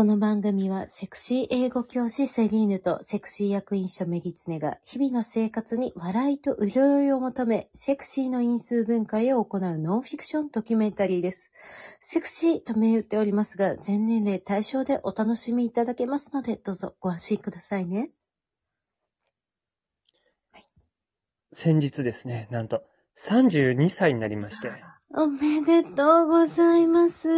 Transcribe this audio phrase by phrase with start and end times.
[0.00, 11.50] この番組はセクシー英語教師セリーヌとセクシー役員書メギツネが日々の生活に笑いと潤いを求め、セクシーの因数分解を行うノンフィクションドキュメンタリーです。
[12.00, 18.10] セクシーと銘打っておりますが、全年齢対象でお楽しみいただけますので、どうぞご安心くださいね。
[21.52, 22.84] 先日ですね、なんと、
[23.18, 24.72] 32歳になりまして、
[25.12, 27.28] おめでとうございます。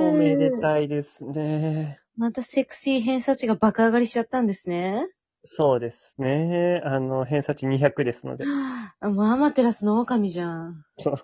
[0.00, 2.00] おめでたいですね。
[2.16, 5.06] またセクシー偏差値が爆上がりしちゃったんですね。
[5.44, 6.82] そうですね。
[6.84, 8.44] あの、偏差値200ですので。
[9.00, 10.84] あもうアマテラスの狼じゃん。
[10.98, 11.16] そう。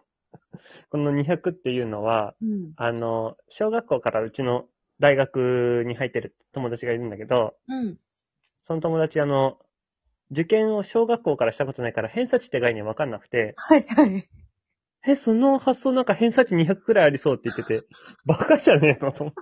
[0.91, 2.73] この200っていうのは、うん。
[2.77, 4.67] あの、小学校からうちの
[5.01, 7.99] 大学に入ってる友達がいるんだけど、うん。
[8.65, 9.59] その友達あの、
[10.31, 14.29] 受験を小学校からしたことないから偏差値って概念わかんなくて、はいはい。
[15.07, 17.87] え、その発想なんか偏差値200くらいありそうって言ってて、
[18.27, 19.41] バカじゃねえのと思って。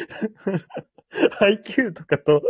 [1.40, 2.42] IQ とかと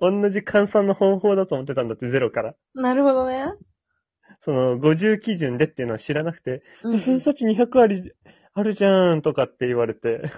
[0.00, 2.54] 同じ換算の方法だと思ってたんだって、ゼロから。
[2.74, 3.46] なるほどね。
[4.40, 8.12] その、50基準でっていうのは知らなくて、うん偏差値200あり、
[8.54, 10.30] あるじゃんとかって言われて。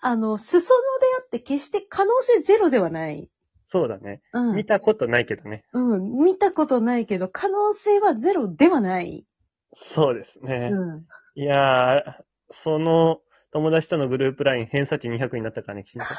[0.00, 3.30] あの、裾野であって決して可能性ゼロではない。
[3.66, 4.22] そうだね。
[4.32, 4.56] うん。
[4.56, 5.64] 見たことないけどね。
[5.72, 6.24] うん。
[6.24, 9.26] 見たことないけど、可能性はゼロではない。
[9.74, 10.70] そうですね。
[10.72, 11.06] うん。
[11.34, 12.02] いやー、
[12.50, 13.20] その
[13.52, 16.06] 友達とのグループライン偏差値200になったからね、きちんと。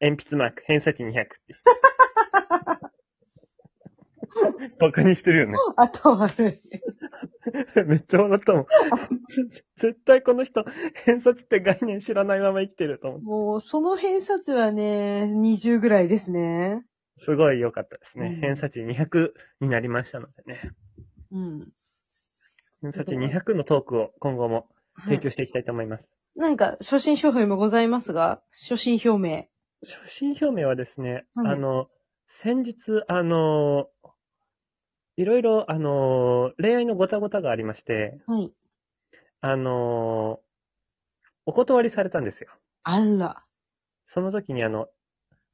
[0.00, 1.28] 鉛筆マーク、偏差値200って。
[4.78, 5.54] バカにしてるよね。
[5.76, 6.60] あと悪い。
[7.86, 8.66] めっちゃ笑ったもん。
[9.76, 10.64] 絶対この人、
[11.04, 13.26] 偏差値って概念知らないまま生きてると思って。
[13.26, 16.84] もう、その偏差値はね、20ぐらいですね。
[17.16, 18.28] すごい良かったですね。
[18.34, 20.70] うん偏差値200になりましたのでね。
[21.30, 21.72] うん。
[22.80, 26.04] 偏差値200のトークを今後もはい提供していきたいと思います。
[26.36, 29.46] 何か、初心表明もございますが、初心表明。
[29.82, 31.88] 初心表明はですね、はいあの、
[32.26, 33.88] 先日、あの、
[35.20, 38.50] いろいろ、あの、恋愛のごたごたがありまして、はい。
[39.42, 40.40] あの、
[41.44, 42.48] お断りされたんですよ。
[42.84, 43.44] あら。
[44.06, 44.88] その時にあの、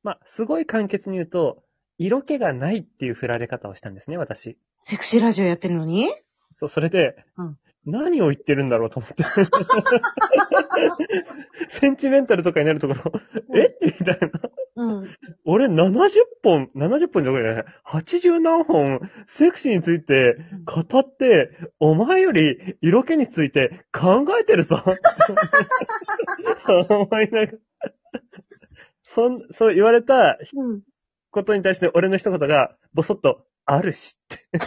[0.04, 1.64] まあ、すごい簡潔に言うと、
[1.98, 4.56] 色気がないっていう振られ方をしたんですね、私。
[4.76, 6.14] セクシーラジオやってるのに？
[6.52, 9.22] そう、それで、うん何を言ってるんだろうと思って。
[11.68, 13.12] センチメンタルとかになるところ、
[13.56, 13.76] え？
[13.80, 14.28] みたいな。
[15.06, 15.36] うん。
[15.44, 16.10] 俺70
[16.42, 21.50] 本、70本じゃない、80何本、セクシーについて語って、
[21.80, 24.82] お前より色気について考えてるぞ。
[26.88, 27.58] 思いながら。
[29.02, 30.82] そん、そう言われたうん。
[31.30, 34.46] ことに対して俺の一言が、ぼそっと、あるしって。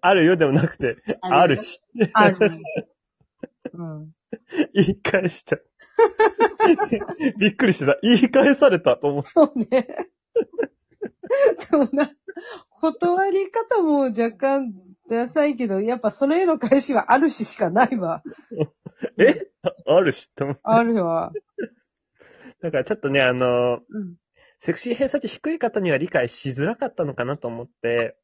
[0.00, 1.80] あるよでもなくて、あるし。
[2.12, 2.50] ある。
[3.74, 4.12] うん。
[4.72, 5.56] 言い返した。
[7.38, 7.98] びっくりしてた。
[8.02, 9.28] 言い返されたと思って。
[9.30, 9.66] そうね。
[11.70, 12.10] でもな、
[12.80, 14.72] 断り方も若干
[15.10, 18.22] ダサいけど、やっぱそれへの返しはあるししかないわ。
[19.18, 19.50] え？
[19.62, 20.62] ああるしと思って。
[20.64, 21.32] あるわ。
[22.62, 24.16] だからちょっとね、あの、うん。
[24.60, 28.16] セクシー偏差値低い方には理解しづらかったのかなと思って、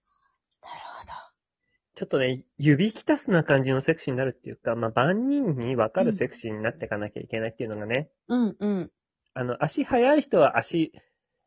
[2.00, 8.08] ちょっとね、指きたすな感じのセクシーになるっていうか、まあ、万人にわかるセクシーになっていかなきゃいけないっていうのがね。
[8.28, 8.90] うんうん。
[9.34, 10.94] あの、足速い人は足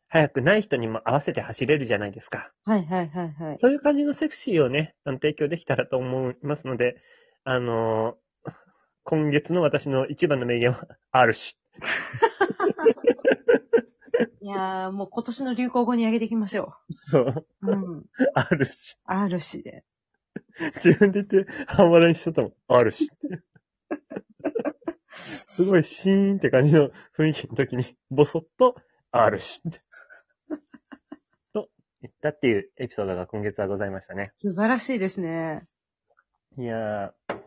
[0.09, 2.51] 速くない人にも合わせて走れるじゃないですか。
[2.65, 3.57] はいはいはいはい。
[3.57, 6.97] そういう感じのセクシーをね、あの提供できたらと思いますので、
[7.45, 8.51] あのー
[9.05, 11.57] 今月の私の一番の名言は、あるし。
[14.39, 17.71] いやー、もう今年の流行語に上げていきましょそう、う。
[17.71, 18.05] うん。
[18.35, 18.99] あるし。
[19.03, 19.83] あるしで。
[20.75, 22.53] 自分で言って、半笑いにしちゃったもん。
[22.67, 23.09] あるし。
[25.11, 28.75] すごいシーンって感じの雰囲気の時に、ぼそっと、
[29.11, 29.61] あるし。
[31.53, 31.69] と
[32.01, 34.31] 言ったっていうエピソードが今月はございましたね。
[34.35, 35.67] 素晴らしいですね。
[36.57, 37.39] いやー、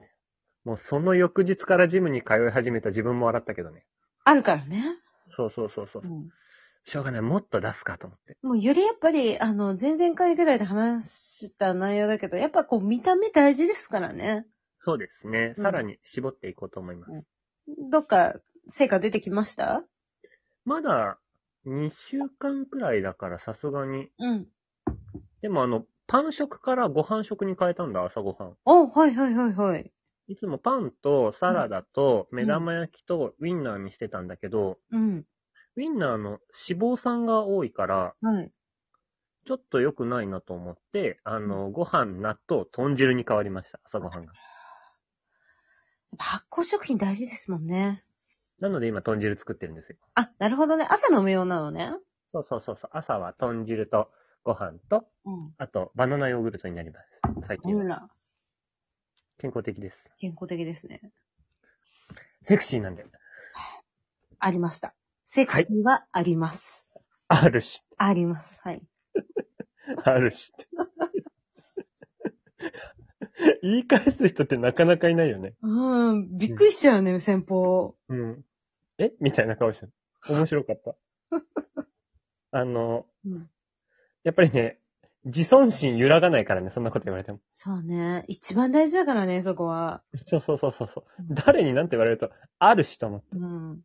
[0.65, 3.85] もうその翌日からジムに通い始めた自分も笑ったけどね。
[4.25, 4.83] あるからね。
[5.25, 6.07] そうそうそうそうう。
[6.07, 6.31] ん。
[6.87, 7.21] しょうがない。
[7.21, 8.37] もっと出すかと思って。
[8.43, 14.47] もうよりやっぱり、あの、前々回ぐらいで話した内容だけど、やっぱこう見た目大事ですからね。
[14.79, 15.55] そうですね。
[15.57, 17.13] うんさらに絞っていこうと思います。
[17.13, 18.37] うんどっか
[18.69, 19.83] 成果出てきました？
[20.65, 21.19] まだ
[21.65, 24.09] 2週間くらいだからさすがに。
[24.21, 24.47] うん。
[25.43, 28.57] でもあの、パン食からご飯食に変えたんだ、朝ごはん。
[28.65, 29.93] お、はいはいはいはい。
[30.29, 35.25] いつもパンとサラダと目玉焼きとウィンナーにしてたんだけど、うん。
[35.77, 38.51] ウィンナーの脂肪酸が多いから、はい。
[39.47, 44.33] ちょっと良くないなと思って、あの、ご飯、納豆、豚汁に変わりました、朝ごはんが。
[46.19, 48.05] 発酵食品大事ですもんね。
[48.59, 49.99] なので今、豚汁作ってるんですよ。
[50.15, 50.87] あ、なるほどね。
[50.89, 51.93] 朝飲むようなのね。
[52.29, 52.91] そうそうそうそう。
[52.93, 54.11] 朝は豚汁と
[54.45, 55.55] ご飯と、うん。
[55.59, 57.21] あと、バナナヨーグルトになります。
[57.47, 58.09] 最近は。
[59.39, 60.11] 健康的です。
[60.19, 61.13] 健康的ですね。
[62.41, 63.05] セクシーなんで。
[64.39, 64.95] ありました。
[65.27, 66.87] セクシーはあります。
[67.29, 68.59] あるし、あります。
[68.63, 68.83] はい。
[70.05, 70.67] あるしって。
[73.63, 75.55] 言い返す人ってなかなかいないよね。
[75.63, 76.39] うん。
[76.39, 77.97] びっくりしちゃうね、先方。
[78.09, 78.45] うん。
[78.99, 79.13] え？
[79.21, 79.93] みたいな顔してる。
[80.29, 80.97] 面白かった。
[82.53, 83.51] あの、うん。
[84.23, 84.81] やっぱりね、
[85.25, 87.41] 自尊心揺らがないからね、そんなこと言われても。
[87.51, 88.25] そうね。
[88.29, 90.03] 一番大事だからね、そこは。
[90.15, 91.05] そうそうそうそうそう。
[91.31, 92.31] 誰になんて言われると、
[92.61, 93.27] あるしと思って。
[93.33, 93.83] うん。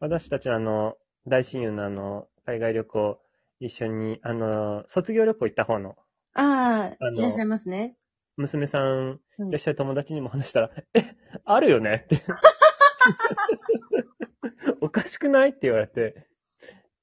[0.00, 3.20] 私たちあの、大親友のあの、海外旅行、
[3.60, 5.96] 一緒に、あの、卒業旅行行った方の
[6.34, 7.96] ああ、あのいらっしゃいますね。
[8.36, 12.02] 娘さん、うんいらっしゃる友達にも話したら、え、あるよね？
[12.04, 12.22] って。
[14.82, 15.50] おかしくない？
[15.50, 16.26] って言われて、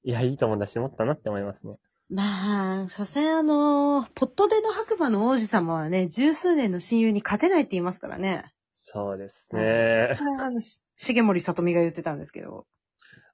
[0.04, 1.76] いや、いい友達持ったなって思いますね。
[2.10, 8.52] まあ、所詮あの、ポットでの白馬の王子様はね、十数年の親友に勝てないって言いますからね。
[8.72, 10.16] そうですね。
[10.18, 12.66] これはあの、し 重森さとみが言ってたんですけど。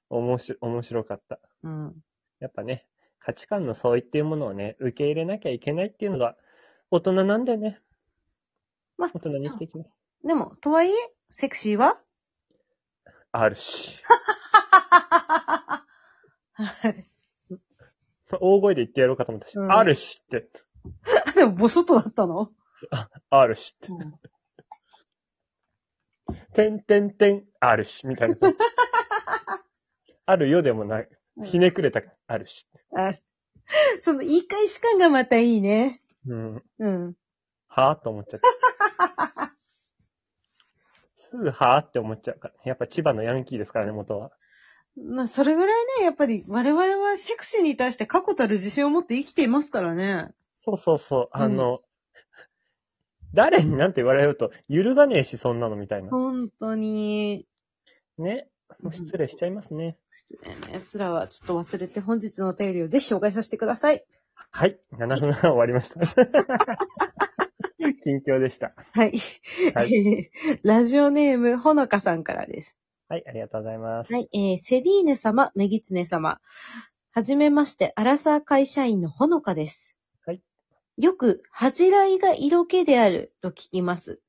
[0.09, 1.39] 面白、面白かった。
[1.63, 1.95] うん。
[2.39, 2.87] やっぱね、
[3.19, 6.35] 価値観の相違っていうものをね、受け入れなきゃいけないっていうのが、
[6.91, 7.81] 大人なんだよね。
[8.97, 9.89] まあ大人に生きていきます。
[10.23, 10.93] でも、とはいえ、
[11.31, 11.99] セクシーは？
[13.31, 13.99] あるし。
[16.53, 17.09] はい。
[18.39, 20.49] 大声で言ってやろうかと思ったし、うんあるしって。
[21.35, 22.51] でも、ボソッとだったの？
[23.29, 23.87] あるしって。
[23.89, 24.13] うん
[26.53, 28.35] てんてんてん、あるし、みたいな。
[30.35, 31.09] あるよでもない。
[31.45, 32.67] ひねくれた、あるし。
[32.93, 33.13] あ
[34.01, 36.01] その言い返し感がまたいいね。
[36.27, 36.63] うん。
[36.79, 37.13] うん。
[37.67, 39.55] はぁと思っちゃった。
[41.15, 42.53] すぐはぁって思っちゃうから。
[42.65, 44.31] やっぱ千葉のヤンキーですからね、元は。
[44.97, 50.31] まあ、それぐらいね、やっぱり我々はセクシーに対して確固たる自信を持って生きていますからね。
[50.53, 51.29] そうそうそう。
[51.31, 51.79] あの、
[53.33, 56.09] 誰になんて言われると、揺るがねえし、そんなのみたいな。
[56.09, 57.45] 本当に。
[58.17, 58.47] ね。
[58.81, 59.97] もう失礼しちゃいますね。
[60.09, 64.05] 失礼な奴らはちょっと忘れて本日のお便りをぜひ紹介させてください。
[64.51, 64.79] はい。
[64.93, 65.99] 7分半終わりました。
[68.03, 68.73] 近況でした。
[68.93, 69.11] はい。
[69.73, 70.31] はい
[70.63, 72.77] ラジオネーム、ほのかさんからです。
[73.07, 74.13] はい、ありがとうございます。
[74.13, 74.29] はい。
[74.33, 76.39] えー、セリーヌ様、メギツネ様。
[77.11, 79.95] はじめまして、アラサー会社員のほのかです。
[80.25, 80.41] はい。
[80.97, 84.21] よく、恥じらいが色気であると聞きます。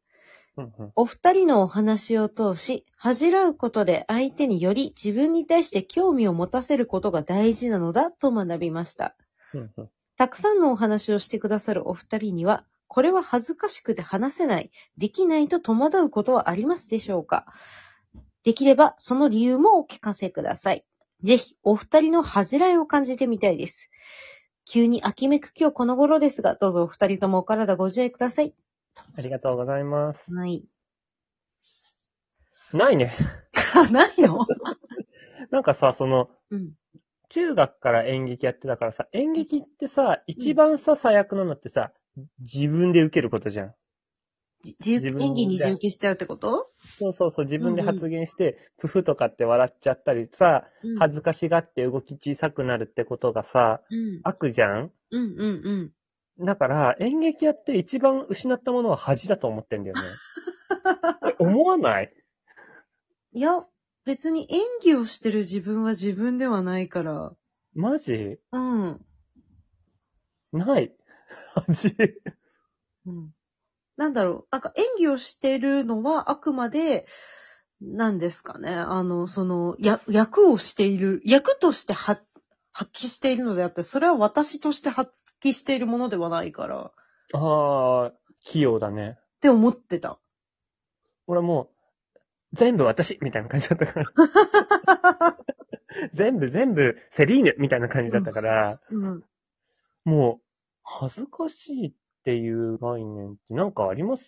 [0.56, 9.14] うんうんお二人のお話を通し、恥じらうことで相手により自分に対して興味を持たせることが大事なのだと学びました。
[9.52, 17.44] うんうんたくさんのお話をしてくださるお二人には、これは恥ずかしくて話せない、できないと戸惑うことはありますでしょうか？
[18.42, 20.86] できれば、その理由もお聞かせください。
[21.22, 23.90] ぜひ、お二人の恥じらいを感じてみたいです。
[24.64, 28.54] 急に秋めく今日この頃ですが、どうぞお二人ともお体ご自愛ください。
[29.16, 30.32] ありがとうございます。
[30.32, 30.64] はい。
[32.72, 33.14] ないね。
[33.90, 34.46] ないの？
[35.50, 36.72] なんかさ、その、うん。
[37.28, 41.92] 中学から演劇やってたからさ、演劇ってさ、一番さ、最悪なのってさ、
[42.38, 43.74] 自分で受けることじゃん。
[44.62, 46.70] じ自自分で演技に自由形しちゃうってこと？
[46.98, 54.20] そうそうそう、自分で発言して、プフとかって笑っちゃったりさ、うん恥ずかしがって動き小さくなるってことがさ、うん。
[54.22, 54.92] 悪じゃん？
[55.10, 55.92] うんうんうん。
[56.38, 60.02] だから、演劇やって一番失ったものは恥だと思ってんだよね。
[61.32, 62.12] え思わない？
[63.32, 63.64] いや、
[64.04, 67.32] 別に演技をしてる自分は自分ではないから。
[67.74, 68.38] マジ？
[68.52, 69.06] うん。
[70.52, 70.94] ない。
[71.54, 71.94] 恥。
[73.06, 73.34] うん。
[73.96, 74.48] なんだろう。
[74.50, 77.06] なんか演技をしてるのはあくまで、
[77.80, 78.70] なんですかね。
[78.70, 82.18] あの、その、や、役をしている、役としては
[82.76, 86.92] 発揮しているのであって、それは私として発揮しているものではないから、っ
[87.32, 89.18] ああ、器用だね。
[89.40, 90.18] て思ってた。
[91.26, 91.70] 俺も
[92.14, 92.18] う、
[92.52, 94.04] 全部私みたいな感じだったか
[95.08, 95.38] ら。
[96.12, 99.24] 全部全部セリーヌみたいな感じだったから、うん。
[100.04, 100.44] もう、
[100.82, 101.92] 恥ずかしいっ
[102.24, 104.22] ていう概念ってなんかあります？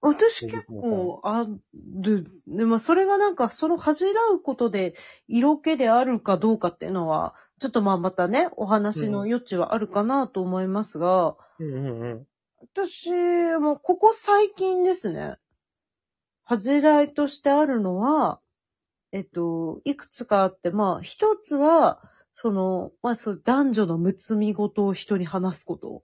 [0.00, 2.30] 私結構ある。
[2.46, 4.94] でもそれがなんかその恥じらうことで
[5.26, 12.26] 色気であるかどうかっていうのは、ちょっとまあまたね、お話の余地はあるかなと思いますが、うんうんうん。
[12.60, 13.10] 私
[13.58, 15.36] もここ最近ですね、
[16.44, 18.40] 恥じらいとしてあるのは、
[19.12, 22.02] えっと、いくつかあって、まあ一つは、
[22.34, 26.02] その、まあ、そう、男女のむつみ事を人に話すこと。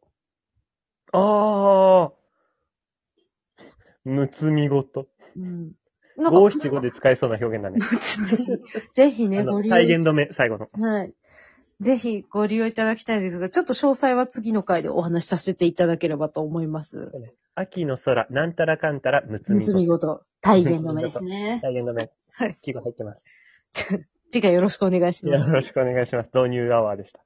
[1.13, 3.67] ああ。
[4.05, 5.09] むつみごと。
[5.37, 5.73] うん。
[6.17, 7.81] 五七五で使えそうな表現だね。
[8.29, 9.75] ぜひ、ぜひね、ご利用。
[9.75, 10.67] 体言止め、最後の。
[10.73, 11.15] はい。
[11.81, 17.11] ぜひご利用いただきたいですが、ちょっと詳細は次の回でお話しさせていただければと思います。
[17.55, 19.73] 秋の空、なんたらかんたら、むつむみごと。
[19.73, 21.59] つみ事、体言止めですね。
[21.63, 22.11] 体言止め。
[22.33, 22.59] はい。
[22.61, 23.25] 気が入ってます。
[24.31, 25.55] 次回よろしくお願いしますよ。
[25.55, 26.31] ろしくお願いします。
[26.35, 27.21] 導入アワーでした。